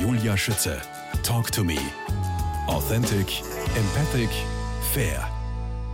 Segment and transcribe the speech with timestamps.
[0.00, 0.80] Julia Schütze.
[1.24, 1.76] Talk to me.
[2.68, 3.42] Authentic,
[3.74, 4.30] empathic,
[4.92, 5.28] fair.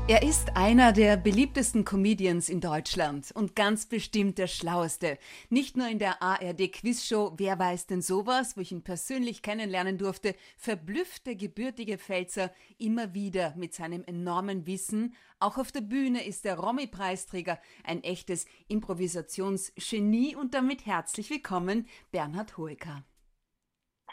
[0.09, 5.17] Er ist einer der beliebtesten Comedians in Deutschland und ganz bestimmt der schlaueste.
[5.49, 9.97] Nicht nur in der ARD Quizshow Wer weiß denn sowas, wo ich ihn persönlich kennenlernen
[9.97, 15.15] durfte, verblüfft der gebürtige Pfälzer immer wieder mit seinem enormen Wissen.
[15.39, 22.59] Auch auf der Bühne ist der Romy-Preisträger ein echtes Improvisationsgenie und damit herzlich willkommen Bernhard
[22.59, 23.03] Hoeker.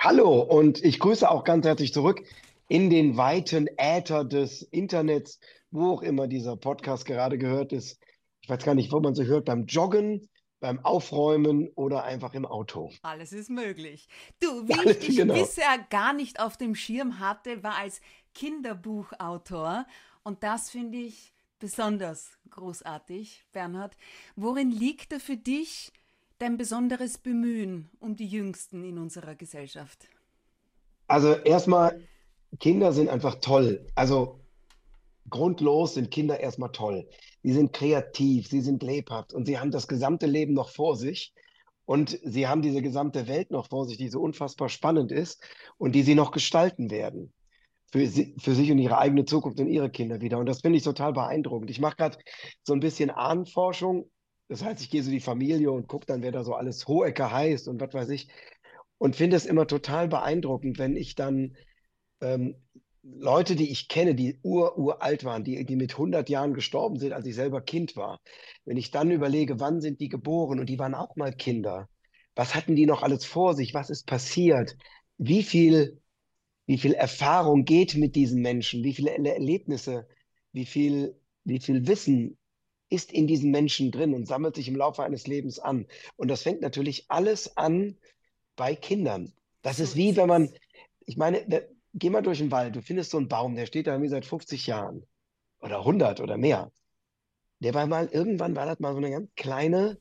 [0.03, 2.23] Hallo und ich grüße auch ganz herzlich zurück
[2.67, 7.99] in den weiten Äther des Internets, wo auch immer dieser Podcast gerade gehört ist.
[8.41, 10.27] Ich weiß gar nicht, wo man so hört, beim Joggen,
[10.59, 12.91] beim Aufräumen oder einfach im Auto.
[13.03, 14.07] Alles ist möglich.
[14.39, 15.35] Du, wie ich dich genau.
[15.35, 18.01] bisher gar nicht auf dem Schirm hatte, war als
[18.33, 19.85] Kinderbuchautor
[20.23, 23.95] und das finde ich besonders großartig, Bernhard.
[24.35, 25.93] Worin liegt da für dich
[26.41, 30.07] dein besonderes Bemühen um die Jüngsten in unserer Gesellschaft?
[31.07, 32.01] Also erstmal,
[32.59, 33.85] Kinder sind einfach toll.
[33.95, 34.39] Also
[35.29, 37.07] grundlos sind Kinder erstmal toll.
[37.43, 41.33] Sie sind kreativ, sie sind lebhaft und sie haben das gesamte Leben noch vor sich.
[41.85, 45.43] Und sie haben diese gesamte Welt noch vor sich, die so unfassbar spannend ist
[45.77, 47.33] und die sie noch gestalten werden.
[47.91, 50.37] Für, sie, für sich und ihre eigene Zukunft und ihre Kinder wieder.
[50.37, 51.69] Und das finde ich total beeindruckend.
[51.69, 52.17] Ich mache gerade
[52.63, 54.09] so ein bisschen Ahnenforschung
[54.51, 57.31] das heißt, ich gehe so die Familie und gucke dann, wer da so alles Hohecker
[57.31, 58.27] heißt und was weiß ich.
[58.97, 61.55] Und finde es immer total beeindruckend, wenn ich dann
[62.19, 62.55] ähm,
[63.01, 67.13] Leute, die ich kenne, die ur, uralt waren, die, die mit 100 Jahren gestorben sind,
[67.13, 68.19] als ich selber Kind war,
[68.65, 71.87] wenn ich dann überlege, wann sind die geboren und die waren auch mal Kinder.
[72.35, 73.73] Was hatten die noch alles vor sich?
[73.73, 74.75] Was ist passiert?
[75.17, 76.01] Wie viel,
[76.65, 78.83] wie viel Erfahrung geht mit diesen Menschen?
[78.83, 80.09] Wie viele Erlebnisse?
[80.51, 82.37] Wie viel, wie viel Wissen
[82.91, 85.87] ist in diesen Menschen drin und sammelt sich im Laufe eines Lebens an.
[86.17, 87.97] Und das fängt natürlich alles an
[88.55, 89.33] bei Kindern.
[89.61, 90.49] Das ist wie wenn man,
[91.05, 94.01] ich meine, geh mal durch den Wald, du findest so einen Baum, der steht da
[94.01, 95.07] wie seit 50 Jahren
[95.61, 96.71] oder 100 oder mehr.
[97.59, 99.97] Der war mal, irgendwann war das mal so eine ganz kleine,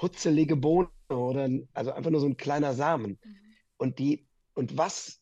[0.00, 3.18] hutzelige Bohne oder, also einfach nur so ein kleiner Samen.
[3.22, 3.36] Mhm.
[3.76, 5.20] Und die, und was,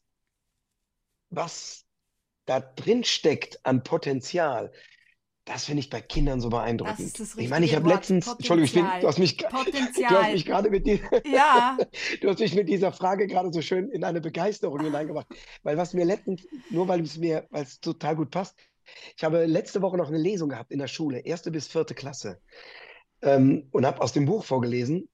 [1.30, 1.86] was
[2.44, 4.72] da drin steckt an Potenzial,
[5.48, 7.18] das finde ich bei Kindern so beeindruckend.
[7.36, 10.08] ich meine, ich habe letztens, Entschuldigung, ich bin, du hast mich, Potenzial.
[10.10, 11.78] du hast mich gerade mit ja.
[12.20, 15.26] du hast mich mit dieser Frage gerade so schön in eine Begeisterung hineingebracht,
[15.62, 18.56] weil was mir letztens, nur weil es mir, weil es total gut passt,
[19.16, 22.40] ich habe letzte Woche noch eine Lesung gehabt in der Schule, erste bis vierte Klasse,
[23.22, 25.08] ähm, und habe aus dem Buch vorgelesen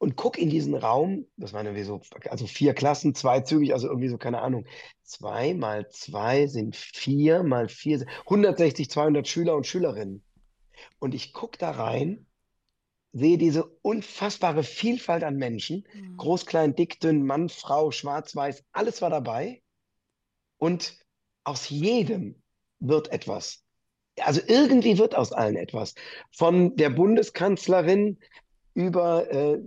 [0.00, 2.00] und guck in diesen Raum, das waren irgendwie so,
[2.30, 4.64] also vier Klassen, zweizügig, also irgendwie so, keine Ahnung,
[5.02, 10.24] zwei mal zwei sind vier mal vier, 160, 200 Schüler und Schülerinnen.
[11.00, 12.26] Und ich gucke da rein,
[13.12, 16.16] sehe diese unfassbare Vielfalt an Menschen, mhm.
[16.16, 19.60] groß, klein, dick, dünn, Mann, Frau, schwarz, weiß, alles war dabei.
[20.56, 20.96] Und
[21.44, 22.42] aus jedem
[22.78, 23.64] wird etwas.
[24.18, 25.94] Also irgendwie wird aus allen etwas.
[26.32, 28.18] Von der Bundeskanzlerin
[28.72, 29.60] über äh,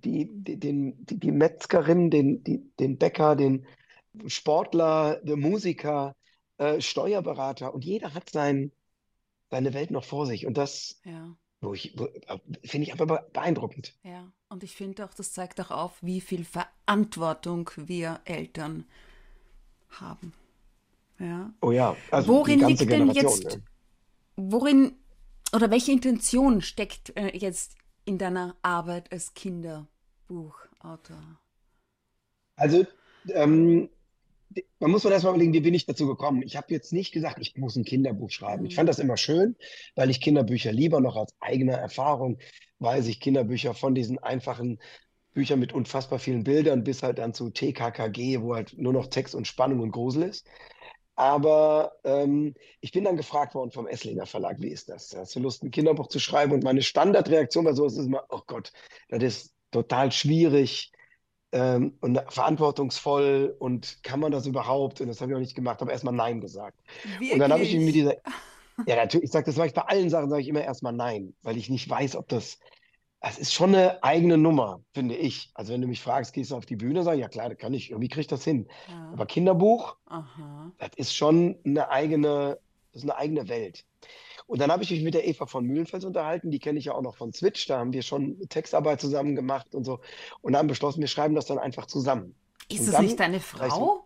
[0.00, 3.66] die, die, den, die, die Metzgerin, den, die, den Bäcker, den
[4.26, 6.14] Sportler, den Musiker,
[6.58, 8.72] äh, Steuerberater und jeder hat sein,
[9.50, 10.46] seine Welt noch vor sich.
[10.46, 11.36] Und das ja.
[11.62, 13.94] äh, finde ich aber beeindruckend.
[14.02, 18.84] Ja, und ich finde auch, das zeigt auch auf, wie viel Verantwortung wir Eltern
[19.90, 20.32] haben.
[21.18, 21.52] Ja.
[21.60, 23.60] Oh ja, also worin liegt denn Generation, jetzt, ja.
[24.36, 24.96] worin
[25.52, 31.38] oder welche Intention steckt äh, jetzt in deiner Arbeit als Kinderbuchautor?
[32.56, 32.86] Also,
[33.28, 33.88] ähm,
[34.78, 36.42] man muss mal erstmal überlegen, wie bin ich dazu gekommen?
[36.42, 38.62] Ich habe jetzt nicht gesagt, ich muss ein Kinderbuch schreiben.
[38.62, 38.68] Mhm.
[38.68, 39.56] Ich fand das immer schön,
[39.94, 42.38] weil ich Kinderbücher lieber noch aus eigener Erfahrung
[42.78, 44.78] weiß ich Kinderbücher von diesen einfachen
[45.32, 49.34] Büchern mit unfassbar vielen Bildern bis halt dann zu TKKG, wo halt nur noch Text
[49.34, 50.46] und Spannung und Grusel ist.
[51.16, 55.14] Aber ähm, ich bin dann gefragt worden vom Esslinger Verlag, wie ist das?
[55.16, 56.52] Hast du Lust, ein Kinderbuch zu schreiben?
[56.52, 58.72] Und meine Standardreaktion war so, ist immer, oh Gott,
[59.08, 60.92] das ist total schwierig
[61.52, 65.00] ähm, und verantwortungsvoll und kann man das überhaupt?
[65.00, 66.80] Und das habe ich auch nicht gemacht, habe erstmal Nein gesagt.
[67.04, 67.32] Wirklich?
[67.32, 68.16] Und dann habe ich mir dieser,
[68.86, 71.34] ja natürlich, ich sage, das mache ich bei allen Sachen, sage ich immer erstmal Nein,
[71.42, 72.58] weil ich nicht weiß, ob das
[73.24, 75.50] das ist schon eine eigene Nummer, finde ich.
[75.54, 77.56] Also wenn du mich fragst, gehst du auf die Bühne, sage ich, ja klar, das
[77.56, 78.68] kann ich, irgendwie kriege ich das hin.
[78.86, 79.12] Ja.
[79.14, 80.70] Aber Kinderbuch, Aha.
[80.76, 82.58] das ist schon eine eigene,
[82.92, 83.86] das ist eine eigene Welt.
[84.46, 86.94] Und dann habe ich mich mit der Eva von Mühlenfels unterhalten, die kenne ich ja
[86.94, 90.00] auch noch von Switch, da haben wir schon Textarbeit zusammen gemacht und so
[90.42, 92.34] und haben beschlossen, wir schreiben das dann einfach zusammen.
[92.68, 94.03] Ist es nicht deine Frau?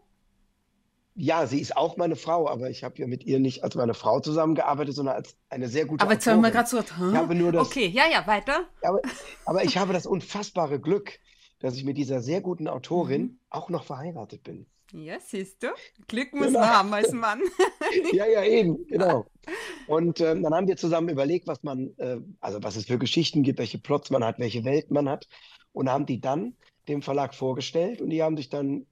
[1.20, 3.94] Ja, sie ist auch meine Frau, aber ich habe ja mit ihr nicht als meine
[3.94, 7.11] Frau zusammengearbeitet, sondern als eine sehr gute Aber jetzt haben wir gerade so, hm?
[7.11, 8.69] ich habe nur das, okay, ja, ja, weiter.
[8.82, 9.00] Aber,
[9.44, 11.19] aber ich habe das unfassbare Glück,
[11.59, 13.38] dass ich mit dieser sehr guten Autorin mhm.
[13.50, 14.67] auch noch verheiratet bin.
[14.93, 15.67] Ja, siehst du?
[16.06, 16.61] Glück muss genau.
[16.61, 17.43] man haben als Mann.
[18.12, 19.26] ja, ja, eben, genau.
[19.88, 23.43] Und ähm, dann haben wir zusammen überlegt, was man, äh, also was es für Geschichten
[23.43, 25.26] gibt, welche Plots man hat, welche Welt man hat.
[25.73, 26.55] Und haben die dann
[26.87, 28.87] dem Verlag vorgestellt und die haben sich dann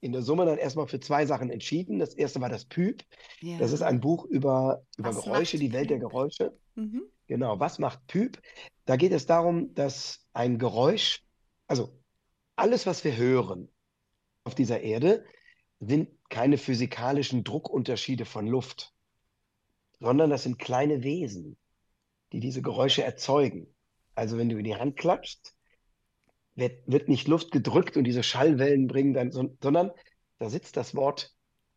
[0.00, 1.98] in der Summe dann erstmal für zwei Sachen entschieden.
[1.98, 3.02] Das erste war das Püb.
[3.40, 3.58] Ja.
[3.58, 6.56] Das ist ein Buch über, über Geräusche, die Welt der Geräusche.
[6.74, 7.02] Mhm.
[7.26, 8.40] Genau, was macht Püb?
[8.86, 11.22] Da geht es darum, dass ein Geräusch,
[11.66, 11.96] also
[12.56, 13.68] alles, was wir hören
[14.44, 15.24] auf dieser Erde,
[15.80, 18.92] sind keine physikalischen Druckunterschiede von Luft,
[19.98, 21.56] sondern das sind kleine Wesen,
[22.32, 23.74] die diese Geräusche erzeugen.
[24.14, 25.54] Also wenn du in die Hand klatschst,
[26.60, 29.90] wird, wird nicht Luft gedrückt und diese Schallwellen bringen dann, sondern
[30.38, 31.34] da sitzt das Wort,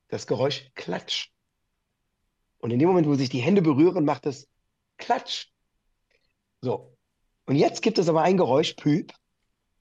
[0.09, 1.31] das Geräusch Klatsch.
[2.59, 4.47] Und in dem Moment, wo sich die Hände berühren, macht es
[4.97, 5.47] Klatsch.
[6.61, 6.95] So.
[7.45, 9.11] Und jetzt gibt es aber ein Geräusch, Püp,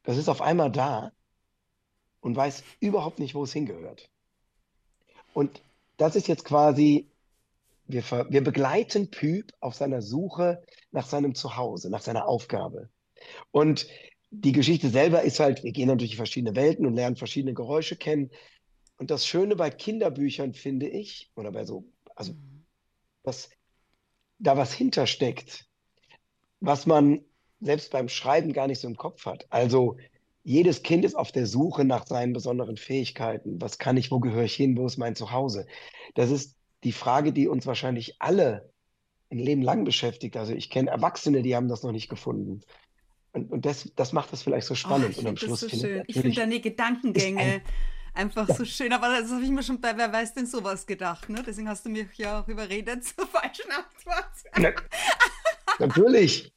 [0.02, 1.12] das ist auf einmal da
[2.20, 4.10] und weiß überhaupt nicht, wo es hingehört.
[5.32, 5.62] Und
[5.96, 7.08] das ist jetzt quasi,
[7.86, 12.88] wir, wir begleiten Püp auf seiner Suche nach seinem Zuhause, nach seiner Aufgabe.
[13.52, 13.86] Und
[14.32, 17.96] die Geschichte selber ist halt, wir gehen dann durch verschiedene Welten und lernen verschiedene Geräusche
[17.96, 18.30] kennen.
[18.96, 21.84] Und das Schöne bei Kinderbüchern finde ich, oder bei so,
[22.16, 22.34] also,
[23.22, 23.50] dass
[24.38, 25.68] da was hintersteckt,
[26.60, 27.20] was man
[27.60, 29.46] selbst beim Schreiben gar nicht so im Kopf hat.
[29.50, 29.98] Also,
[30.44, 33.60] jedes Kind ist auf der Suche nach seinen besonderen Fähigkeiten.
[33.60, 35.66] Was kann ich, wo gehöre ich hin, wo ist mein Zuhause?
[36.14, 38.72] Das ist die Frage, die uns wahrscheinlich alle
[39.30, 40.36] ein Leben lang beschäftigt.
[40.36, 42.62] Also ich kenne Erwachsene, die haben das noch nicht gefunden.
[43.32, 45.14] Und, und das, das macht das vielleicht so spannend.
[45.16, 46.02] Oh, und am Schluss so schön.
[46.06, 47.62] Ich finde deine Gedankengänge ein,
[48.14, 48.54] einfach ja.
[48.54, 48.92] so schön.
[48.92, 51.28] Aber das habe ich mir schon bei Wer weiß denn sowas gedacht.
[51.30, 51.42] Ne?
[51.46, 54.32] Deswegen hast du mich ja auch überredet zur falschen Antwort.
[54.58, 54.70] Na,
[55.78, 56.52] natürlich.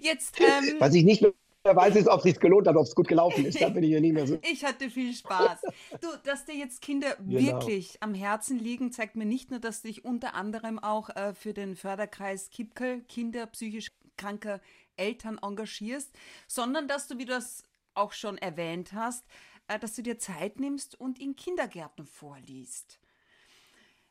[0.00, 1.32] Jetzt, ähm, Was ich nicht mehr
[1.64, 3.60] weiß ist, ob es sich gelohnt hat, ob es gut gelaufen ist.
[3.60, 4.38] Da bin ich ja nicht mehr so.
[4.42, 5.60] Ich hatte viel Spaß.
[6.00, 7.40] Du, dass dir jetzt Kinder genau.
[7.40, 11.34] wirklich am Herzen liegen, zeigt mir nicht nur, dass du dich unter anderem auch äh,
[11.34, 14.60] für den Förderkreis Kipkel, Kinder psychisch kranker
[14.96, 16.10] Eltern engagierst,
[16.46, 19.24] sondern dass du, wie du das auch schon erwähnt hast,
[19.68, 22.98] äh, dass du dir Zeit nimmst und in Kindergärten vorliest.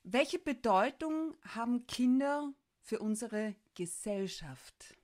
[0.04, 4.96] Welche Bedeutung haben Kinder für unsere Gesellschaft?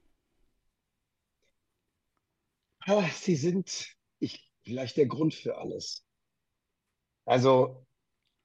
[3.13, 6.06] Sie sind ich, vielleicht der Grund für alles.
[7.25, 7.85] Also,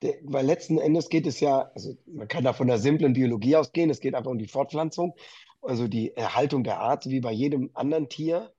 [0.02, 3.54] der, weil letzten Endes geht es ja, also man kann da von der simplen Biologie
[3.54, 5.14] ausgehen, es geht einfach um die Fortpflanzung
[5.62, 8.52] also die Erhaltung der Art, wie bei jedem anderen Tier.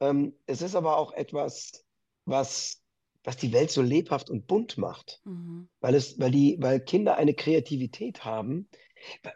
[0.00, 1.84] Ähm, es ist aber auch etwas,
[2.26, 2.82] was,
[3.24, 5.68] was die Welt so lebhaft und bunt macht, mhm.
[5.80, 8.68] weil, es, weil, die, weil Kinder eine Kreativität haben.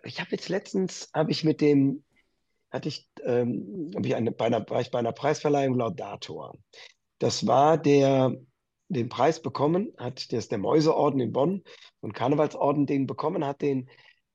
[0.05, 2.05] Ich habe jetzt letztens, habe ich mit dem,
[2.71, 6.57] hatte ich, ähm, ich eine, bei einer, war ich bei einer Preisverleihung Laudator.
[7.19, 8.37] Das war der,
[8.89, 11.63] den Preis bekommen hat, der ist der Mäuseorden in Bonn
[12.01, 13.89] und Karnevalsorden den bekommen hat, den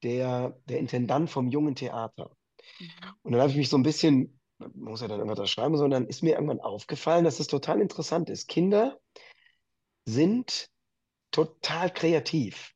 [0.04, 2.36] der, der Intendant vom Jungen Theater.
[2.80, 2.88] Mhm.
[3.24, 4.40] Und dann habe ich mich so ein bisschen,
[4.74, 8.30] muss ja dann immer das schreiben, sondern ist mir irgendwann aufgefallen, dass es total interessant
[8.30, 8.48] ist.
[8.48, 9.00] Kinder
[10.06, 10.70] sind
[11.32, 12.74] total kreativ.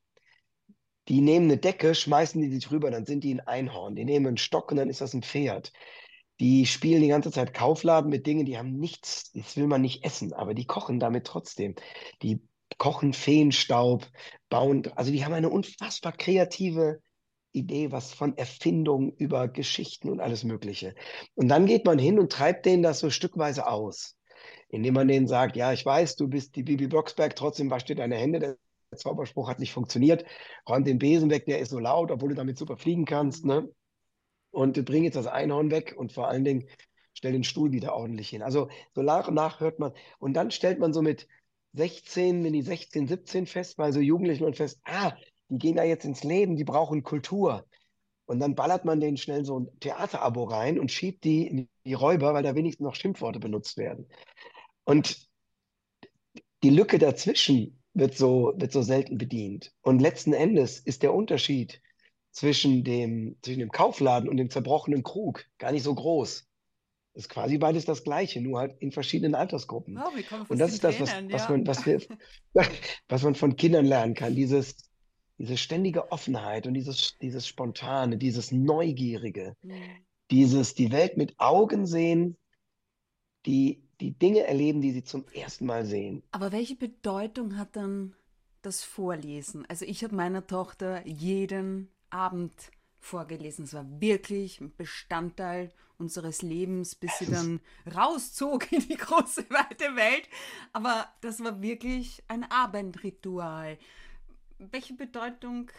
[1.08, 3.96] Die nehmen eine Decke, schmeißen die drüber, dann sind die ein Einhorn.
[3.96, 5.72] Die nehmen einen Stock und dann ist das ein Pferd.
[6.40, 10.04] Die spielen die ganze Zeit Kaufladen mit Dingen, die haben nichts, das will man nicht
[10.04, 11.76] essen, aber die kochen damit trotzdem.
[12.22, 12.42] Die
[12.78, 14.06] kochen Feenstaub,
[14.50, 17.02] bauen, also die haben eine unfassbar kreative
[17.58, 20.96] Idee, was von Erfindungen über Geschichten und alles Mögliche.
[21.36, 24.16] Und dann geht man hin und treibt denen das so stückweise aus,
[24.70, 27.96] indem man denen sagt, ja, ich weiß, du bist die Bibi Blocksberg, trotzdem wasch dir
[27.96, 28.58] deine Hände, der
[28.96, 30.26] Zauberspruch hat nicht funktioniert,
[30.68, 33.68] räum den Besen weg, der ist so laut, obwohl du damit super fliegen kannst, ne?
[34.52, 36.68] Und bring jetzt das Einhorn weg und vor allen Dingen
[37.14, 38.42] stell den Stuhl wieder ordentlich hin.
[38.42, 41.28] Also so nach und nach hört man, und dann stellt man so mit
[41.74, 45.14] 16, wenn die 16, 17 fest, weil so Jugendlichen und fest, ah,
[45.50, 47.66] die gehen da jetzt ins Leben, die brauchen Kultur.
[48.26, 51.94] Und dann ballert man denen schnell so ein Theaterabo rein und schiebt die in die
[51.94, 54.08] Räuber, weil da wenigstens noch Schimpfworte benutzt werden.
[54.84, 55.28] Und
[56.64, 59.74] die Lücke dazwischen wird so, wird so selten bedient.
[59.82, 61.82] Und letzten Endes ist der Unterschied
[62.32, 66.48] zwischen dem, zwischen dem Kaufladen und dem zerbrochenen Krug gar nicht so groß.
[67.14, 69.98] Das ist quasi beides das Gleiche, nur halt in verschiedenen Altersgruppen.
[69.98, 72.00] Oh, und das ist das, was, was, man, was, wir,
[73.08, 74.36] was man von Kindern lernen kann.
[74.36, 74.76] Dieses,
[75.38, 79.74] diese ständige Offenheit und dieses, dieses Spontane, dieses Neugierige, mhm.
[80.32, 82.38] dieses die Welt mit Augen sehen,
[83.46, 86.24] die die Dinge erleben, die sie zum ersten Mal sehen.
[86.32, 88.16] Aber welche Bedeutung hat dann
[88.62, 89.66] das Vorlesen?
[89.70, 93.66] Also ich habe meiner Tochter jeden Abend vorgelesen.
[93.66, 97.60] Es war wirklich ein Bestandteil unseres Lebens, bis sie dann
[97.96, 100.30] rauszog in die große, weite Welt.
[100.74, 103.78] Aber das war wirklich ein Abendritual.
[104.60, 105.72] Welche Bedeutung,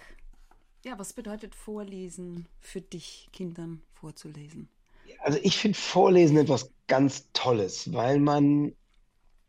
[0.85, 4.69] ja, was bedeutet Vorlesen für dich, Kindern vorzulesen?
[5.21, 8.75] Also ich finde Vorlesen etwas ganz Tolles, weil man,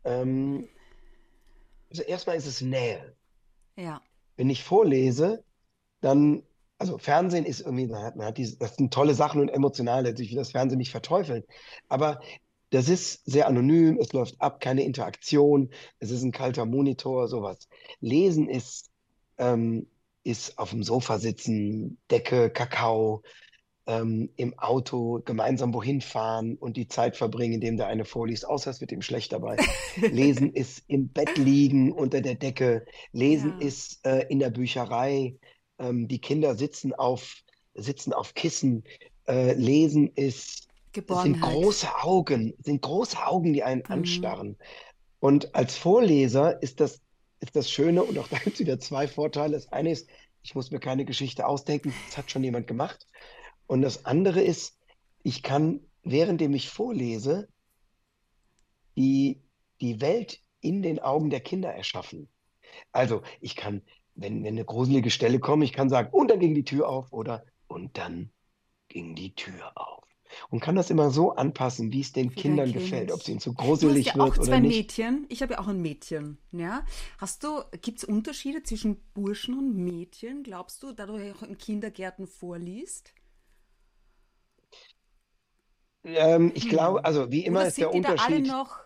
[0.04, 0.68] ähm,
[1.90, 3.14] also erstmal ist es Nähe.
[3.76, 4.02] Ja.
[4.36, 5.44] Wenn ich vorlese,
[6.00, 6.42] dann,
[6.78, 10.06] also Fernsehen ist irgendwie, man hat, man hat diese, das sind tolle Sachen und emotional,
[10.06, 11.44] also ich will das Fernsehen nicht verteufeln,
[11.88, 12.20] aber
[12.70, 17.68] das ist sehr anonym, es läuft ab, keine Interaktion, es ist ein kalter Monitor, sowas.
[18.00, 18.89] Lesen ist,
[19.40, 19.88] ähm,
[20.24, 23.24] ist auf dem Sofa sitzen, Decke, Kakao,
[23.86, 28.70] ähm, im Auto gemeinsam wohin fahren und die Zeit verbringen, indem der eine vorliest, außer
[28.70, 29.56] es wird ihm schlecht dabei.
[30.10, 32.86] Lesen ist im Bett liegen, unter der Decke.
[33.12, 33.66] Lesen Ja.
[33.66, 35.36] ist äh, in der Bücherei.
[35.78, 37.36] Ähm, die Kinder sitzen auf,
[37.74, 38.84] sitzen auf Kissen.
[39.26, 40.68] Äh, Lesen ist,
[41.08, 43.86] sind große Augen, sind große Augen, die einen Mhm.
[43.88, 44.58] anstarren.
[45.20, 47.00] Und als Vorleser ist das,
[47.40, 49.54] ist das Schöne, und auch da gibt es wieder zwei Vorteile.
[49.54, 50.08] Das eine ist,
[50.42, 53.06] ich muss mir keine Geschichte ausdenken, das hat schon jemand gemacht.
[53.66, 54.78] Und das andere ist,
[55.22, 57.48] ich kann, währenddem ich vorlese,
[58.96, 59.42] die,
[59.80, 62.28] die Welt in den Augen der Kinder erschaffen.
[62.92, 63.82] Also ich kann,
[64.14, 67.12] wenn, wenn eine gruselige Stelle kommt, ich kann sagen, und dann ging die Tür auf
[67.12, 68.32] oder und dann
[68.88, 70.09] ging die Tür auf.
[70.50, 72.72] Und kann das immer so anpassen, wie es den Wie Kindern Kind.
[72.72, 74.88] gefällt, ob es ihnen zu Du hast gruselig ja auch wird oder zwei nicht.
[74.88, 75.26] Mädchen.
[75.28, 76.38] Ich habe ja auch ein Mädchen.
[76.52, 76.84] Ja?
[77.18, 81.42] Hast du, gibt es Unterschiede zwischen Burschen und Mädchen, glaubst du, da du ja auch
[81.42, 83.14] in Kindergärten vorliest?
[86.04, 88.78] Ähm, ich glaube, also wie immer Oder ist der Unterschied, noch?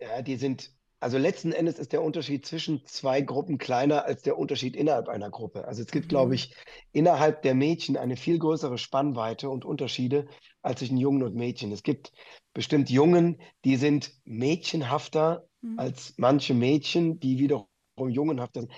[0.00, 4.38] ja, die sind, also letzten Endes ist der Unterschied zwischen zwei Gruppen kleiner als der
[4.38, 5.66] Unterschied innerhalb einer Gruppe.
[5.66, 6.34] Also es gibt, glaube Mhm.
[6.34, 6.54] ich,
[6.92, 10.28] innerhalb der Mädchen eine viel größere Spannweite und Unterschiede
[10.62, 11.72] als zwischen Jungen und Mädchen.
[11.72, 12.12] Es gibt
[12.54, 15.76] bestimmt Jungen, die sind mädchenhafter Mhm.
[15.76, 17.66] als manche Mädchen, die wiederum
[18.08, 18.72] jungenhafter sind.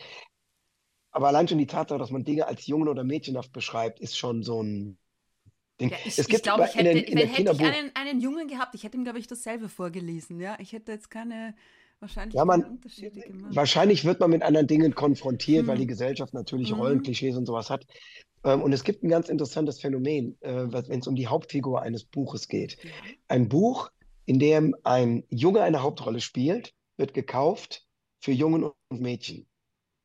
[1.13, 4.43] Aber allein schon die Tatsache, dass man Dinge als jungen oder mädchenhaft beschreibt, ist schon
[4.43, 4.99] so ein
[5.81, 5.93] Ding.
[5.93, 7.63] Ja, ich, Es ich gibt glaube, bei- ich in hätte, in der wenn hätte ich
[7.65, 10.41] einen, einen Jungen gehabt, ich hätte ihm, glaube ich, dasselbe vorgelesen.
[10.41, 11.55] Ja, ich hätte jetzt keine,
[12.01, 13.55] wahrscheinlich ja, man, Unterschiede gemacht.
[13.55, 15.89] wahrscheinlich wird man mit anderen Dingen konfrontiert, weil die Hm.
[15.89, 16.79] Gesellschaft natürlich Mhm.
[16.81, 17.87] Rollenklischees und sowas hat.
[18.45, 22.05] Ähm, Und es gibt ein ganz interessantes Phänomen, äh, wenn es um die Hauptfigur eines
[22.05, 22.77] Buches geht.
[22.83, 22.91] Ja.
[23.29, 23.91] Ein Buch,
[24.27, 27.87] in dem ein Junge eine Hauptrolle spielt, wird gekauft
[28.21, 29.47] für Jungen und Mädchen.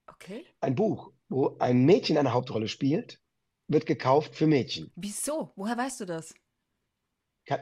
[0.07, 0.45] Okay.
[0.61, 3.19] Ein Buch, wo ein Mädchen eine Hauptrolle spielt,
[3.67, 4.91] wird gekauft für Mädchen.
[4.95, 5.51] Wieso?
[5.55, 6.33] Woher weißt du das?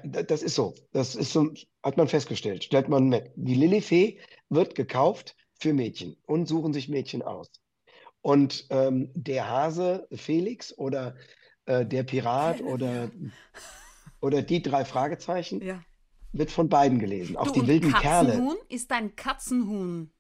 [0.03, 0.73] Das ist so.
[0.91, 1.51] Das ist so,
[1.83, 3.31] hat man festgestellt, stellt man mit.
[3.35, 7.49] Die Lilifee wird gekauft für Mädchen und suchen sich Mädchen aus.
[8.21, 11.15] Und ähm, der Hase Felix oder
[11.65, 13.09] äh, der Pirat oder,
[14.19, 15.81] oder die drei Fragezeichen Ja.
[16.33, 17.37] wird von beiden gelesen.
[17.37, 18.31] Auch Du, die wilden Kerle.
[18.33, 20.11] Katzenhuhn ist ein Katzenhuhn.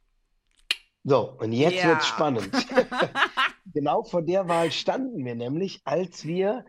[1.03, 1.89] So, und jetzt Ja.
[1.89, 2.53] wird's spannend.
[3.73, 6.65] Genau vor der Wahl standen wir nämlich, als wir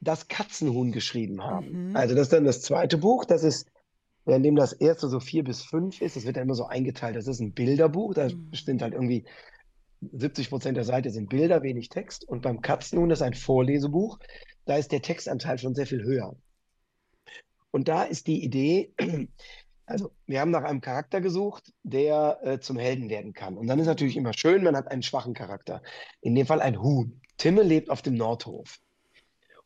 [0.00, 1.90] das Katzenhuhn geschrieben haben.
[1.90, 1.96] Mhm.
[1.96, 3.70] Also das ist dann das zweite Buch, das ist,
[4.24, 7.16] während dem das erste so vier bis fünf ist, das wird dann immer so eingeteilt,
[7.16, 8.50] das ist ein Bilderbuch, da Mhm.
[8.52, 9.24] sind halt irgendwie
[10.12, 12.26] 70 Prozent der Seite sind Bilder, wenig Text.
[12.26, 14.18] Und beim Katzenhuhn, das ist ein Vorlesebuch,
[14.64, 16.34] da ist der Textanteil schon sehr viel höher.
[17.70, 18.92] Und da ist die Idee,
[19.86, 23.58] also wir haben nach einem Charakter gesucht, der äh, zum Helden werden kann.
[23.58, 25.82] Und dann ist natürlich immer schön, man hat einen schwachen Charakter.
[26.22, 27.20] In dem Fall ein Huhn.
[27.36, 28.78] Timme lebt auf dem Nordhof.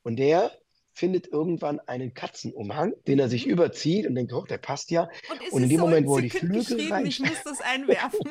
[0.05, 0.53] Und der
[0.93, 5.09] findet irgendwann einen Katzenumhang, den er sich überzieht und denkt, oh, der passt ja.
[5.29, 8.21] Und Und in dem so Moment, wo er die Flügel geschrieben, ich muss das einwerfen.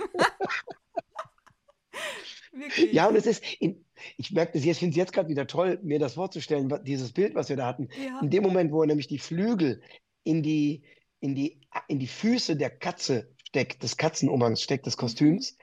[2.92, 3.84] Ja, und es ist, in,
[4.18, 7.36] ich merke das ich finde es jetzt gerade wieder toll, mir das vorzustellen, dieses Bild,
[7.36, 7.90] was wir da hatten.
[8.04, 8.20] Ja.
[8.22, 9.82] In dem Moment, wo er nämlich die Flügel
[10.24, 10.84] in die,
[11.20, 15.58] in die, in die Füße der Katze steckt, des Katzenumhangs steckt, des Kostüms,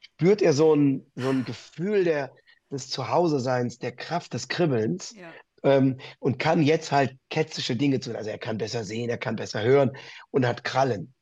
[0.00, 2.34] spürt er so ein, so ein Gefühl der,
[2.70, 5.32] des Zuhause-Seins, der Kraft, des Kribbelns Ja.
[5.62, 8.16] ähm, und kann jetzt halt kätzische Dinge tun.
[8.16, 9.96] Also er kann besser sehen, er kann besser hören
[10.30, 11.14] und hat Krallen.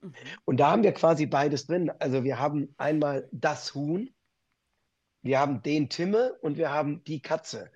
[0.00, 0.14] Mhm.
[0.44, 1.90] Und da haben wir quasi beides drin.
[1.98, 4.14] Also wir haben einmal das Huhn,
[5.22, 7.70] wir haben den Timme und wir haben die Katze.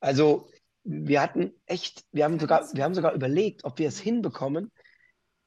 [0.00, 0.48] Also
[0.84, 4.70] wir hatten echt, wir haben sogar, wir haben sogar überlegt, ob wir es hinbekommen,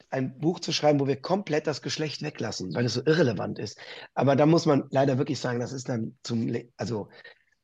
[0.10, 3.80] ein Buch zu schreiben, wo wir komplett das Geschlecht weglassen, weil es so irrelevant ist.
[4.14, 7.10] Aber da muss man leider wirklich sagen, das ist dann zum, Le- also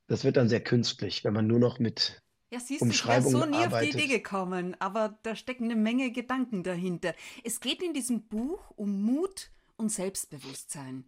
[0.07, 2.21] das wird dann sehr künstlich, wenn man nur noch mit
[2.51, 3.95] Ja, siehst du, ich wäre so nie auf die arbeitet.
[3.95, 7.13] Idee gekommen, aber da stecken eine Menge Gedanken dahinter.
[7.43, 11.05] Es geht in diesem Buch um Mut und Selbstbewusstsein.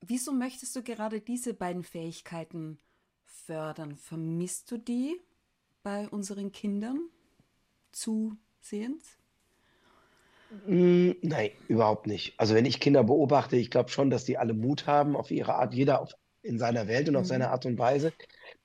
[0.00, 2.78] Wieso möchtest du gerade diese beiden Fähigkeiten
[3.24, 3.96] fördern?
[3.96, 5.20] Vermisst du die
[5.82, 7.10] bei unseren Kindern?
[7.90, 9.18] zusehends?
[10.50, 12.34] Mm, Nein, überhaupt nicht.
[12.38, 15.54] Also wenn ich Kinder beobachte, ich glaube schon, dass die alle Mut haben auf ihre
[15.54, 16.12] Art, jeder auf,
[16.42, 17.50] in seiner Welt und auf seine Mhm.
[17.50, 18.12] Art und Weise.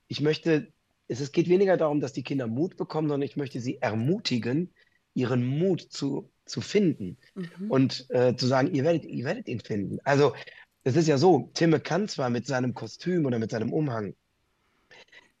[0.08, 0.72] Ich möchte,
[1.08, 4.72] es, es geht weniger darum, dass die Kinder Mut bekommen, sondern ich möchte sie ermutigen,
[5.14, 7.70] ihren Mut zu, zu finden Mhm.
[7.70, 9.98] und äh, zu sagen, ihr werdet, ihr werdet ihn finden.
[10.04, 10.34] Also
[10.84, 14.14] es ist ja so, Timme kann zwar mit seinem Kostüm oder mit seinem Umhang,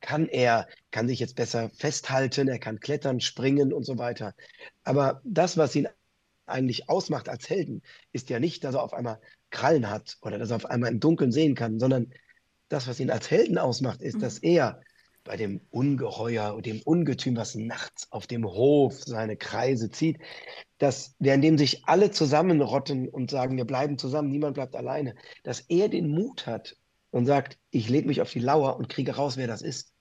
[0.00, 4.34] kann er, kann sich jetzt besser festhalten, er kann klettern, springen und so weiter.
[4.84, 5.88] Aber das, was ihn
[6.46, 7.82] eigentlich ausmacht als Helden,
[8.12, 9.20] ist ja nicht, dass er auf einmal
[9.50, 12.12] Krallen hat oder dass er auf einmal im Dunkeln sehen kann, sondern
[12.68, 14.80] das, was ihn als Helden ausmacht, ist, dass er
[15.24, 20.18] bei dem Ungeheuer und dem Ungetüm, was nachts auf dem Hof seine Kreise zieht,
[20.78, 25.88] dass währenddem sich alle zusammenrotten und sagen, wir bleiben zusammen, niemand bleibt alleine, dass er
[25.88, 26.76] den Mut hat
[27.10, 29.92] und sagt, ich lege mich auf die Lauer und kriege raus, wer das ist.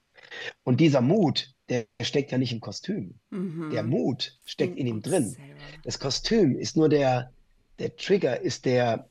[0.64, 3.16] Und dieser Mut, der steckt ja nicht im Kostüm.
[3.30, 3.70] Mhm.
[3.72, 5.36] Der Mut steckt in ihm drin.
[5.84, 7.32] Das Kostüm ist nur der,
[7.80, 9.08] der Trigger, ist der,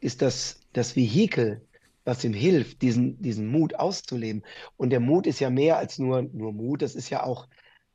[0.00, 1.64] ist das, das Vehikel,
[2.04, 4.42] was ihm hilft, diesen, diesen Mut auszuleben.
[4.76, 7.48] Und der Mut ist ja mehr als nur, nur Mut, das ist ja auch,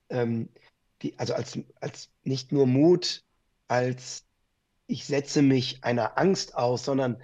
[0.09, 0.49] ähm,
[1.01, 3.23] die, also als, als nicht nur Mut,
[3.67, 4.25] als
[4.87, 7.21] ich setze mich einer Angst aus, sondern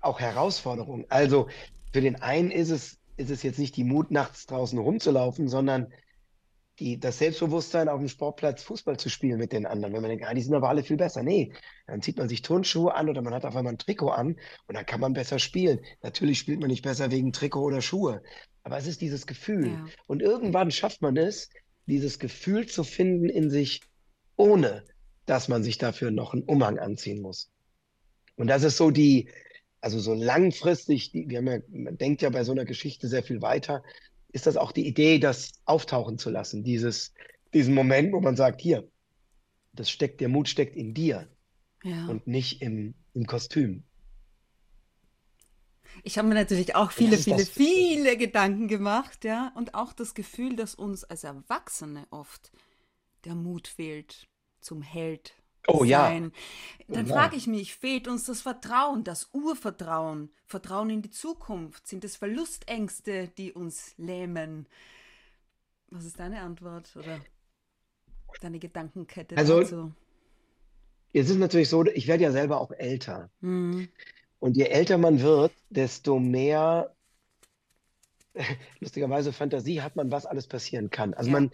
[0.00, 1.04] auch Herausforderung.
[1.08, 1.48] Also
[1.92, 5.92] für den einen ist es, ist es jetzt nicht die Mut, nachts draußen rumzulaufen, sondern
[6.78, 9.92] die, das Selbstbewusstsein, auf dem Sportplatz Fußball zu spielen mit den anderen.
[9.92, 11.22] Wenn man denkt, ah, die sind aber alle viel besser.
[11.22, 11.52] Nee,
[11.86, 14.36] dann zieht man sich Turnschuhe an oder man hat auf einmal ein Trikot an
[14.66, 15.80] und dann kann man besser spielen.
[16.02, 18.22] Natürlich spielt man nicht besser wegen Trikot oder Schuhe,
[18.62, 19.68] aber es ist dieses Gefühl.
[19.68, 19.84] Ja.
[20.06, 21.50] Und irgendwann schafft man es,
[21.86, 23.82] dieses Gefühl zu finden in sich,
[24.36, 24.84] ohne
[25.26, 27.50] dass man sich dafür noch einen Umhang anziehen muss.
[28.36, 29.28] Und das ist so die,
[29.80, 33.22] also so langfristig, die, wir haben ja, man denkt ja bei so einer Geschichte sehr
[33.22, 33.82] viel weiter,
[34.32, 37.12] ist das auch die Idee, das auftauchen zu lassen, dieses,
[37.52, 38.88] diesen Moment, wo man sagt, hier,
[39.72, 41.28] das steckt, der Mut steckt in dir
[41.82, 42.06] Ja.
[42.06, 43.84] und nicht im, im Kostüm.
[46.04, 49.52] Ich habe mir natürlich auch viele, viele, das, viele Gedanken gemacht, ja.
[49.56, 52.52] Und auch das Gefühl, dass uns als Erwachsene oft
[53.24, 54.28] der Mut fehlt
[54.60, 55.34] zum Held
[55.68, 56.32] oh ja, sein.
[56.88, 57.14] Dann ja.
[57.14, 61.86] frage ich mich, fehlt uns das Vertrauen, das Urvertrauen, Vertrauen in die Zukunft?
[61.86, 64.66] Sind es Verlustängste, die uns lähmen?
[65.90, 67.20] Was ist deine Antwort oder
[68.40, 69.94] deine Gedankenkette Also dazu?
[71.12, 73.30] es ist natürlich so, ich werde ja selber auch älter.
[73.40, 73.88] Hm.
[74.38, 76.94] Und je älter man wird, desto mehr,
[78.80, 81.14] lustigerweise, Fantasie hat man, was alles passieren kann.
[81.14, 81.32] Also Ja.
[81.32, 81.50] man,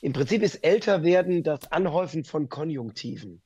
[0.00, 3.42] im Prinzip ist älter werden das Anhäufen von Konjunktiven.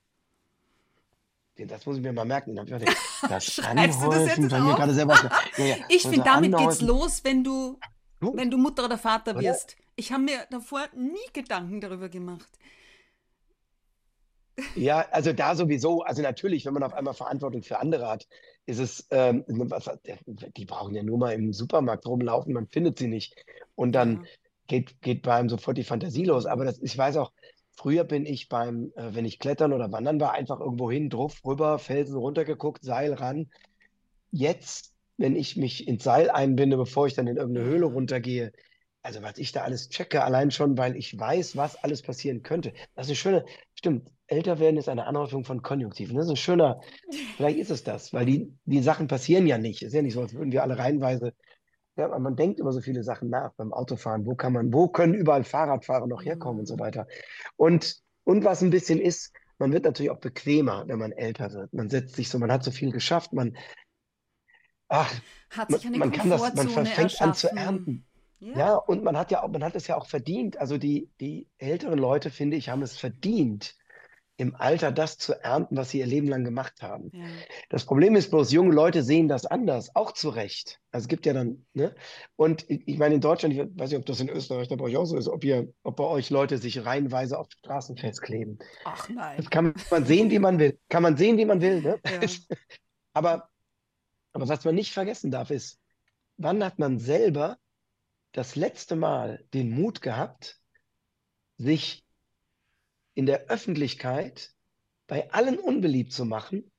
[1.57, 2.55] Das muss ich mir mal merken.
[3.29, 5.15] Das Schreibst du das jetzt bei mir gerade selber.
[5.59, 5.77] Ja, ja.
[5.89, 6.89] Ich finde, damit geht's Anhäufen.
[6.89, 7.79] los, wenn du,
[8.21, 9.43] Gut, wenn du Mutter oder Vater oder?
[9.43, 9.77] wirst.
[9.97, 12.49] Ich habe mir davor nie Gedanken darüber gemacht.
[14.77, 18.27] Ja, also da sowieso, also natürlich, wenn man auf einmal Verantwortung für andere hat,
[18.67, 19.45] ist es, ähm,
[20.57, 23.35] die brauchen ja nur mal im Supermarkt rumlaufen, man findet sie nicht.
[23.75, 24.29] Und dann Ja.
[24.69, 26.47] geht, geht bei einem sofort die Fantasie los.
[26.47, 27.33] Aber das, ich weiß auch,
[27.77, 31.41] früher bin ich beim, äh, wenn ich klettern oder wandern war, einfach irgendwo hin, drauf,
[31.45, 33.51] rüber, Felsen runtergeguckt, Seil ran.
[34.31, 38.53] Jetzt, wenn ich mich ins Seil einbinde, bevor ich dann in irgendeine Höhle runtergehe,
[39.03, 42.73] also was ich da alles checke, allein schon, weil ich weiß, was alles passieren könnte.
[42.95, 46.17] Das ist eine schöne, stimmt, älter werden ist eine Anhäufung von Konjunktiven.
[46.17, 46.81] Das ist ein schöner,
[47.37, 49.83] vielleicht ist es das, weil die, die Sachen passieren ja nicht.
[49.83, 51.35] Ist ja nicht so, als würden wir alle reihenweise,
[51.97, 54.25] ja, aber man denkt über so viele Sachen nach beim Autofahren.
[54.25, 57.07] Wo kann man, wo können überall Fahrradfahrer noch herkommen und so weiter.
[57.57, 61.73] Und, und was ein bisschen ist, man wird natürlich auch bequemer, wenn man älter wird.
[61.73, 63.57] Man setzt sich so, man hat so viel geschafft, man,
[64.89, 65.13] ach,
[65.51, 68.07] Hat man, sich eine man kann das, man fängt an zu ernten.
[68.41, 68.59] Ja.
[68.59, 70.57] Ja, und man hat ja auch, man hat es ja auch verdient.
[70.57, 73.77] Also die, die älteren Leute, finde ich, haben es verdient,
[74.43, 77.11] im Alter das zu ernten, was sie ihr Leben lang gemacht haben.
[77.15, 77.25] Ja.
[77.71, 80.81] Das Problem ist bloß, junge Leute sehen das anders, auch zu Recht.
[80.91, 81.95] Also es gibt ja dann, ne?
[82.35, 84.97] Und ich, meine, in Deutschland, ich weiß nicht, ob das in Österreich da bei euch
[84.97, 88.59] auch so ist, ob ihr, ob bei euch Leute sich reihenweise auf Straßen festkleben.
[88.85, 89.45] Ach Das nein.
[89.51, 90.79] kann man sehen, wie man will.
[90.89, 92.01] Kann man sehen, wie man will, ne?
[92.05, 92.21] Ja.
[93.15, 93.51] Aber,
[94.33, 95.79] aber was man nicht vergessen darf, ist,
[96.39, 97.59] wann hat man selber
[98.33, 100.59] das letzte Mal den Mut gehabt,
[101.59, 102.02] sich
[103.15, 104.53] in der Öffentlichkeit
[105.07, 106.71] bei allen unbeliebt zu machen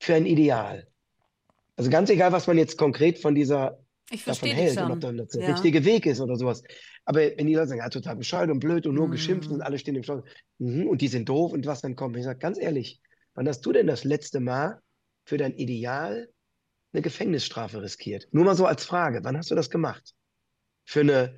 [0.00, 0.88] für ein Ideal?
[1.76, 5.16] Also ganz egal, was man jetzt konkret von dieser Ich davon hält und ob dann
[5.16, 5.46] das der Ja.
[5.46, 6.62] richtige Weg ist oder sowas.
[7.04, 9.62] Aber wenn die Leute sagen, ja, total bescheuert und blöd und nur geschimpft und Mhm.
[9.62, 10.22] alle stehen im Stau
[10.58, 12.16] mhm, und die sind doof und was dann kommt.
[12.16, 13.00] Ich sage ganz ehrlich,
[13.34, 14.80] wann hast du denn das letzte Mal
[15.26, 16.28] für dein Ideal
[16.92, 18.28] eine Gefängnisstrafe riskiert?
[18.32, 20.14] Nur mal so als Frage, wann hast du das gemacht?
[20.86, 21.36] Für eine,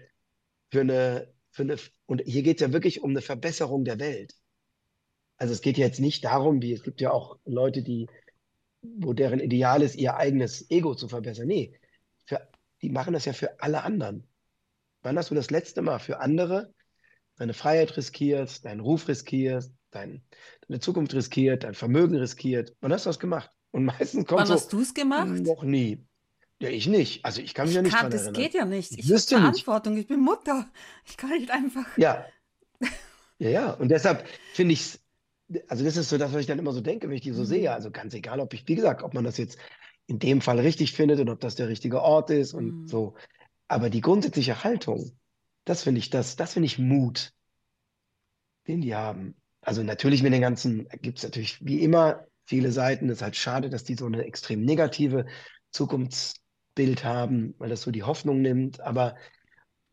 [0.73, 4.35] für eine, für eine, und hier geht es ja wirklich um eine Verbesserung der Welt.
[5.39, 8.09] Also es geht jetzt nicht darum, wie es gibt ja auch Leute, die,
[8.83, 11.47] wo deren Ideal ist, ihr eigenes Ego zu verbessern.
[11.47, 11.73] Nee,
[12.27, 12.47] für,
[12.83, 14.29] die machen das ja für alle anderen.
[15.01, 16.75] Wann hast du das letzte Mal für andere
[17.37, 20.23] deine Freiheit riskierst, deinen Ruf riskierst, dein,
[20.69, 22.77] deine Zukunft riskiert, dein Vermögen riskiert?
[22.81, 23.51] Wann hast du das gemacht?
[23.71, 25.29] Und meistens kommt Wann so, hast du es gemacht?
[25.29, 26.05] noch nie.
[26.61, 27.25] Ja, ich nicht.
[27.25, 28.43] Also ich kann mich ja nicht kann, dran das erinnern.
[28.43, 28.93] geht ja nicht.
[28.93, 29.65] Ich habe wüsste nicht.
[29.65, 29.97] Verantwortung.
[29.99, 30.67] Ich bin Mutter.
[31.05, 31.87] Ich kann nicht einfach.
[31.99, 32.25] Ja.
[33.39, 33.71] Ja, ja.
[33.73, 35.01] Und deshalb finde ich es,
[35.69, 37.43] also das ist so das, was ich dann immer so denke, wenn ich die so
[37.43, 37.47] Mhm.
[37.47, 37.71] sehe.
[37.71, 39.59] Also ganz egal, ob ich, wie gesagt, ob man das jetzt
[40.07, 42.89] in dem Fall richtig findet und ob das der richtige Ort ist und Mhm.
[42.89, 43.15] so.
[43.69, 45.13] Aber die grundsätzliche Haltung,
[45.67, 47.35] das finde ich, das, das finde ich Mut,
[48.67, 49.35] den die haben.
[49.61, 53.11] Also natürlich mit den ganzen, gibt es natürlich wie immer viele Seiten.
[53.11, 55.27] Es ist halt schade, dass die so eine extrem negative
[56.77, 58.81] Zukunftsbild haben, weil das so die Hoffnung nimmt.
[58.81, 59.17] Aber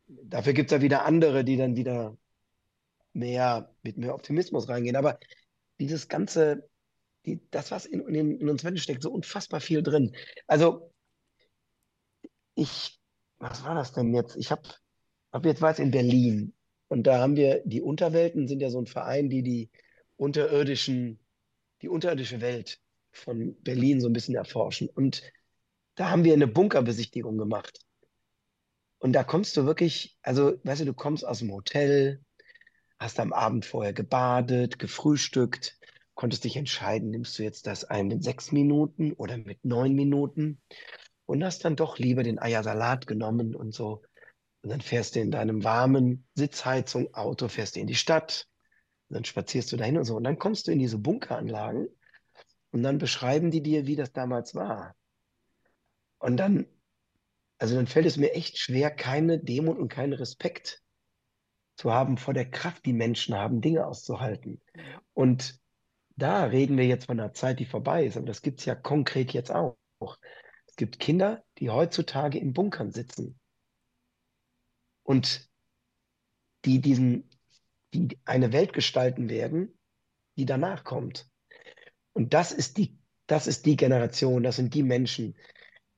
[0.08, 2.17] dafür gibt es ja wieder andere, die dann wieder
[3.13, 4.96] mehr mit mehr Optimismus reingehen.
[4.96, 5.19] Aber
[5.80, 6.69] dieses ganze,
[7.26, 10.15] die, das, was in, in, in uns Menschen steckt, so unfassbar viel drin.
[10.48, 10.91] Also
[12.56, 13.00] ich,
[13.39, 14.36] was war das denn jetzt?
[14.36, 14.63] Ich habe,
[15.32, 16.54] ab jetzt war es in Berlin
[16.89, 19.69] und da haben wir, die Unterwelten sind ja so ein Verein, die die
[20.17, 21.19] unterirdischen,
[21.82, 22.80] die unterirdische Welt
[23.12, 24.89] von Berlin so ein bisschen erforschen.
[24.89, 25.24] Und
[25.95, 27.79] da haben wir eine Bunkerbesichtigung gemacht.
[28.99, 32.23] Und da kommst du wirklich, also, weißt du, du kommst aus dem Hotel,
[32.99, 35.77] hast am Abend vorher gebadet, gefrühstückt,
[36.15, 40.62] konntest dich entscheiden, nimmst du jetzt das ein mit sechs Minuten oder mit neun Minuten
[41.25, 44.03] und hast dann doch lieber den Eiersalat genommen und so.
[44.62, 48.47] Und dann fährst du in deinem warmen Sitzheizung Auto, fährst du in die Stadt,
[49.10, 50.15] dann spazierst du dahin und so.
[50.15, 51.89] Und dann kommst du in diese Bunkeranlagen
[52.71, 54.95] und dann beschreiben die dir, wie das damals war.
[56.23, 56.65] Und dann,
[57.57, 60.81] also dann fällt es mir echt schwer, keine Demut und keinen Respekt
[61.75, 64.62] zu haben vor der Kraft, die Menschen haben, Dinge auszuhalten.
[65.13, 65.59] Und
[66.15, 68.73] da reden wir jetzt von einer Zeit, die vorbei ist, aber das gibt es ja
[68.73, 69.75] konkret jetzt auch.
[70.65, 73.38] Es gibt Kinder, die heutzutage in Bunkern sitzen
[75.03, 75.49] und
[76.63, 77.29] die diesen,
[77.93, 79.77] die eine Welt gestalten werden,
[80.38, 81.29] die danach kommt.
[82.13, 85.36] Und das ist die, das ist die Generation, das sind die Menschen,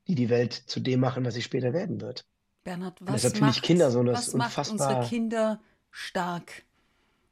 [0.08, 2.26] die die Welt zu dem machen, was sie später werden wird.
[2.64, 5.06] Bernhard, was deshalb finde ich macht, Kinder so was macht unsere.
[5.08, 6.64] Kinder stark,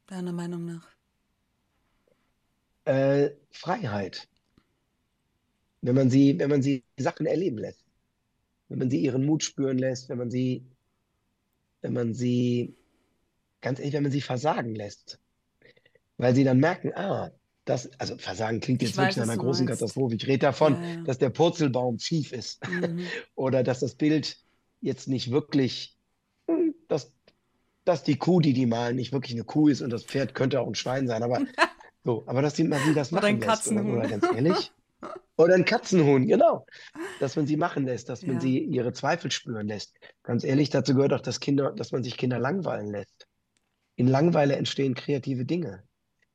[0.06, 0.88] deiner Meinung nach?
[2.84, 4.28] Äh, Freiheit.
[5.80, 7.84] Wenn man sie, wenn man sie Sachen erleben lässt,
[8.68, 10.64] wenn man sie ihren Mut spüren lässt, wenn man sie,
[11.82, 12.74] wenn man sie,
[13.60, 15.18] ganz ehrlich, wenn man sie versagen lässt,
[16.16, 17.30] weil sie dann merken, ah,
[17.64, 19.80] das, also Versagen klingt jetzt wirklich weiß, nach was einer großen meinst.
[19.80, 20.14] Katastrophe.
[20.16, 21.02] Ich rede davon, Ja, ja.
[21.04, 23.06] dass der Purzelbaum schief ist Mhm.
[23.34, 24.36] oder dass das Bild
[24.80, 25.96] jetzt nicht wirklich,
[26.48, 27.12] hm, dass,
[27.84, 30.60] dass die Kuh, die die malen, nicht wirklich eine Kuh ist und das Pferd könnte
[30.60, 31.40] auch ein Schwein sein, aber
[32.04, 34.72] so, aber dass man sie das Oder machen ein lässt, oder, oder ganz ehrlich.
[35.36, 36.64] Oder ein Katzenhuhn, genau.
[37.18, 38.40] Dass man sie machen lässt, dass man Ja.
[38.40, 39.96] sie ihre Zweifel spüren lässt.
[40.22, 43.26] Ganz ehrlich, dazu gehört auch, dass Kinder, dass man sich Kinder langweilen lässt.
[43.96, 45.82] In Langweile entstehen kreative Dinge.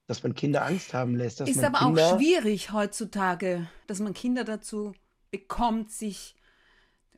[0.10, 4.14] Dass man Kinder Angst haben lässt, dass Ist aber auch Kinder, schwierig heutzutage, dass man
[4.16, 4.94] Kinder dazu
[5.30, 6.36] bekommt, sich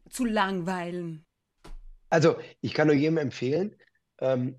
[0.09, 1.23] zu langweilen.
[2.09, 3.77] also ich kann nur jedem empfehlen,
[4.19, 4.57] ähm,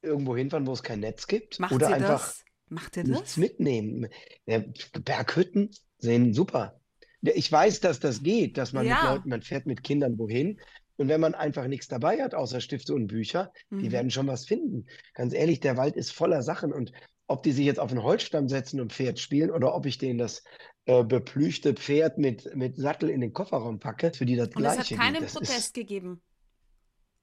[0.00, 2.44] irgendwo hinfahren, wo es kein Netz gibt Macht oder ihr einfach das?
[2.70, 3.36] Macht ihr nichts das?
[3.36, 4.08] mitnehmen.
[4.46, 4.62] Ja,
[5.04, 6.80] Berghütten sehen super.
[7.20, 9.12] Ich weiß, dass das geht, dass man mit Ja.
[9.12, 10.58] Leuten, man fährt mit Kindern wohin.
[10.96, 13.92] Und wenn man einfach nichts dabei hat, außer Stifte und Bücher, die Mhm.
[13.92, 14.86] werden schon was finden.
[15.12, 16.72] Ganz ehrlich, der Wald ist voller Sachen.
[16.72, 16.92] Und
[17.30, 20.18] ob die sich jetzt auf einen Holzstamm setzen und Pferd spielen oder ob ich denen
[20.18, 20.42] das
[20.86, 24.68] äh, beplüchte Pferd mit, mit Sattel in den Kofferraum packe, für die das Und es
[24.70, 25.22] hat Gleiche keinen.
[25.22, 26.20] Das Protest ist, gegeben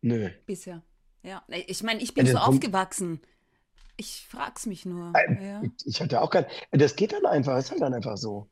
[0.02, 0.30] nö.
[0.46, 0.84] bisher.
[1.24, 3.22] Ja, ich meine, ich bin Ja, so Punkt- aufgewachsen.
[3.98, 5.12] Ich frag's mich nur.
[5.16, 5.62] Äh, Ja.
[5.86, 8.50] Ich, hatte auch kein, das geht dann einfach, ist halt dann einfach so.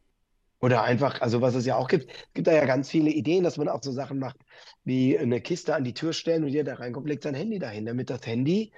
[0.59, 3.43] Oder einfach, also was es ja auch gibt, es gibt da ja ganz viele Ideen,
[3.43, 4.37] dass man auch so Sachen macht,
[4.83, 7.85] wie eine Kiste an die Tür stellen und jeder, der reinkommt, legt sein Handy dahin,
[7.85, 8.71] damit das Handy,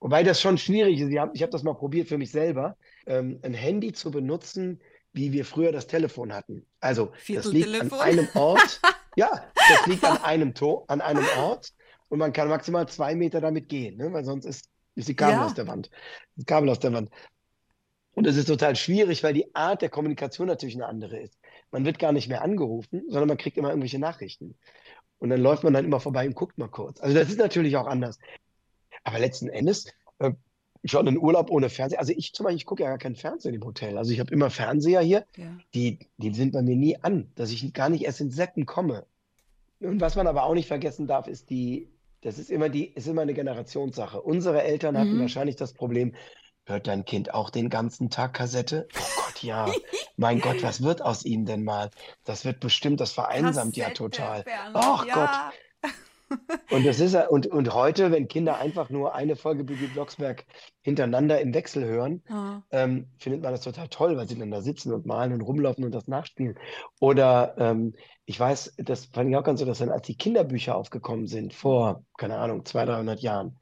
[0.00, 3.40] wobei das schon schwierig ist, ich habe hab das mal probiert für mich selber, ähm,
[3.42, 4.80] ein Handy zu benutzen,
[5.12, 6.66] wie wir früher das Telefon hatten.
[6.80, 8.80] Also das liegt an einem Ort,
[9.16, 11.72] ja, das liegt an einem, to an einem Ort
[12.08, 14.12] und man kann maximal zwei Meter damit gehen, ne?
[14.12, 15.46] Weil sonst ist, ist die Kabel Ja.
[15.46, 15.90] aus der Wand.
[16.36, 17.10] Das Kabel aus der Wand.
[18.12, 21.36] Und es ist total schwierig, weil die Art der Kommunikation natürlich eine andere ist.
[21.72, 24.56] Man wird gar nicht mehr angerufen, sondern man kriegt immer irgendwelche Nachrichten.
[25.18, 27.00] Und dann läuft man dann immer vorbei und guckt mal kurz.
[27.00, 28.18] Also das ist natürlich auch anders.
[29.04, 29.86] Aber letzten Endes,
[30.18, 30.32] äh,
[30.84, 31.98] schon ein Urlaub ohne Fernseher.
[31.98, 33.96] Also ich zum Beispiel, ich gucke ja gar keinen Fernsehen im Hotel.
[33.96, 35.56] Also ich habe immer Fernseher hier, Ja.
[35.74, 39.06] die, die sind bei mir nie an, dass ich gar nicht erst ins Seppen komme.
[39.80, 41.88] Und was man aber auch nicht vergessen darf, ist die,
[42.20, 44.20] das ist immer die, ist immer eine Generationssache.
[44.20, 45.20] Unsere Eltern hatten Mhm.
[45.20, 46.14] wahrscheinlich das Problem,
[46.66, 48.86] hört dein Kind auch den ganzen Tag Kassette?
[48.98, 49.66] Oh Gott, ja.
[50.16, 51.90] Mein Gott, was wird aus ihm denn mal?
[52.24, 54.42] Das wird bestimmt, das vereinsamt ja Kassette, total.
[54.44, 55.54] Bernhard, Ach Gott.
[56.70, 60.44] Und das ist und, und heute, wenn Kinder einfach nur eine Folge Bibi Blocksberg
[60.82, 62.62] hintereinander im Wechsel hören, Ah.
[62.70, 65.84] ähm, findet man das total toll, weil sie dann da sitzen und malen und rumlaufen
[65.84, 66.58] und das nachspielen.
[67.00, 67.94] Oder ähm,
[68.24, 72.38] ich weiß, das fand ich auch ganz interessant, als die Kinderbücher aufgekommen sind, vor, keine
[72.38, 73.58] Ahnung, 200, 300 Jahren,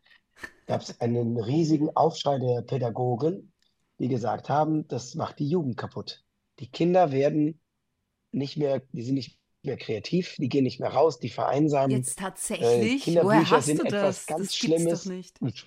[0.67, 3.53] gab es einen riesigen Aufschrei der Pädagogen,
[3.99, 6.25] die gesagt haben, das macht die Jugend kaputt.
[6.61, 7.61] Die Kinder werden
[8.31, 11.96] nicht mehr, die sind nicht mehr kreativ, die gehen nicht mehr raus, die vereinsamen.
[11.96, 13.05] Jetzt tatsächlich?
[13.05, 14.27] Kinderbücher Woher hast sind du etwas das?
[14.27, 15.05] ganz das Schlimmes.
[15.05, 15.38] doch nicht.
[15.42, 15.64] Es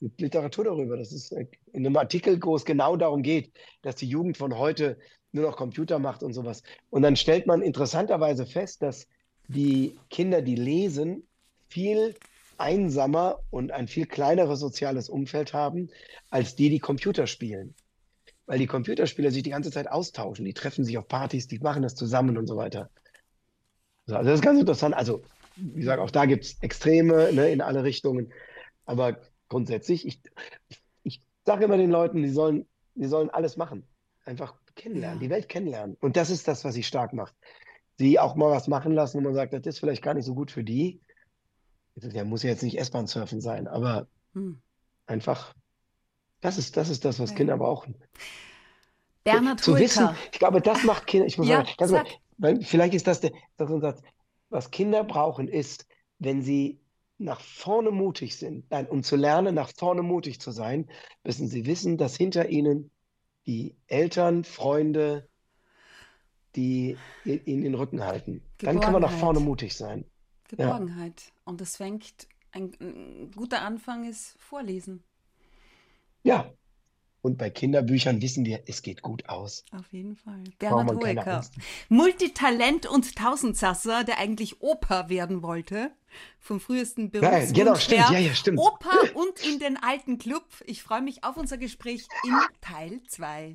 [0.00, 0.96] gibt Literatur darüber.
[0.96, 3.52] Das ist äh, in einem Artikel, wo es genau darum geht,
[3.82, 4.98] dass die Jugend von heute
[5.32, 6.62] nur noch Computer macht und sowas.
[6.90, 9.08] Und dann stellt man interessanterweise fest, dass
[9.48, 11.26] die Kinder, die lesen,
[11.68, 12.14] viel
[12.58, 15.88] einsamer und ein viel kleineres soziales Umfeld haben,
[16.30, 17.74] als die, die Computer spielen.
[18.46, 20.44] Weil die Computerspieler sich die ganze Zeit austauschen.
[20.44, 22.90] Die treffen sich auf Partys, die machen das zusammen und so weiter.
[24.06, 24.94] So, also das ist ganz interessant.
[24.94, 25.24] Also,
[25.56, 28.32] wie gesagt, auch da gibt es Extreme ne, in alle Richtungen.
[28.84, 30.20] Aber grundsätzlich, ich,
[30.68, 33.86] ich, ich sage immer den Leuten, die sollen, die sollen alles machen.
[34.24, 35.26] Einfach kennenlernen, Ja.
[35.26, 35.96] die Welt kennenlernen.
[36.00, 37.34] Und das ist das, was sie stark macht.
[37.98, 40.34] Sie auch mal was machen lassen, wo man sagt, das ist vielleicht gar nicht so
[40.34, 41.00] gut für die.
[41.94, 44.62] Der muss ja jetzt nicht S-Bahn surfen sein, aber Hm.
[45.06, 45.54] einfach,
[46.40, 47.36] das ist, das ist das, was Ja.
[47.36, 47.96] Kinder brauchen.
[49.24, 52.06] Bernhard Zu wissen, ich glaube, das macht Kinder, ich muss Ja, sagen, ganz sag.
[52.42, 54.02] Weil vielleicht ist das der, das ist ein Satz.
[54.50, 55.86] Was Kinder brauchen, ist,
[56.18, 56.80] wenn sie
[57.16, 60.88] nach vorne mutig sind, nein, um zu lernen, nach vorne mutig zu sein,
[61.22, 62.90] müssen sie wissen, dass hinter ihnen
[63.46, 65.28] die Eltern, Freunde,
[66.56, 68.42] die ihnen den Rücken halten.
[68.58, 70.04] Dann kann man nach vorne mutig sein.
[70.48, 71.32] Geborgenheit.
[71.44, 75.04] Und das fängt, ein, ein guter Anfang ist Vorlesen.
[76.24, 76.52] Ja.
[77.22, 79.64] Und bei Kinderbüchern wissen wir, es geht gut aus.
[79.70, 80.42] Auf jeden Fall.
[80.58, 81.44] Bernhard Hoeker.
[81.88, 85.92] Multitalent und Tausendsasser, der eigentlich Opa werden wollte.
[86.40, 88.10] Vom frühesten Berufswunsch genau, stimmt.
[88.10, 88.58] Ja, ja, stimmt.
[88.58, 90.44] Opa und in den alten Club.
[90.66, 93.54] Ich freue mich auf unser Gespräch in Teil 2.